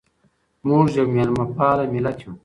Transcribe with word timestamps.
موږ 0.67 0.85
یو 0.97 1.05
مېلمه 1.15 1.45
پال 1.55 1.79
ملت 1.93 2.17
یو. 2.23 2.31